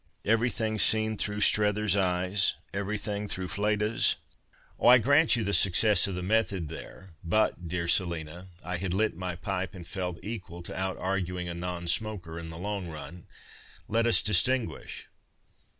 Everything 0.25 0.79
seen 0.79 1.15
through 1.15 1.41
Strether's 1.41 1.95
eyes, 1.95 2.55
everything 2.73 3.27
through 3.27 3.49
Fleda's 3.49 4.15
1 4.77 4.77
""Oh, 4.79 4.87
I 4.91 4.97
grant 4.97 5.35
you 5.35 5.43
the 5.43 5.53
success 5.53 6.07
of 6.07 6.15
the 6.15 6.23
method 6.23 6.69
there, 6.69 7.13
but, 7.23 7.67
dear 7.67 7.87
Selina" 7.87 8.49
(I 8.63 8.77
had 8.77 8.95
lit 8.95 9.15
my 9.15 9.35
pipe 9.35 9.75
and 9.75 9.85
felt 9.87 10.17
equal 10.23 10.63
to 10.63 10.75
out 10.75 10.97
arguing 10.97 11.47
a 11.47 11.53
non 11.53 11.87
smoker 11.87 12.39
in 12.39 12.49
the 12.49 12.57
long 12.57 12.87
run)," 12.87 13.27
let 13.87 14.07
us 14.07 14.23
distinguish." 14.23 15.05